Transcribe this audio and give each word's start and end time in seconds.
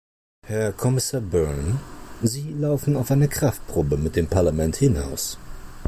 Herr 0.47 0.71
Kommissar 0.73 1.21
Byrne, 1.21 1.79
Sie 2.23 2.51
laufen 2.53 2.97
auf 2.97 3.11
eine 3.11 3.27
Kraftprobe 3.27 3.97
mit 3.97 4.15
dem 4.15 4.25
Parlament 4.25 4.75
hinaus. 4.77 5.37